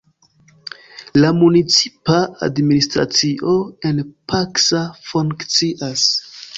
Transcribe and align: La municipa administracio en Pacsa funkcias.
La 1.21 1.29
municipa 1.41 2.17
administracio 2.49 3.55
en 3.93 4.03
Pacsa 4.35 4.85
funkcias. 5.15 6.13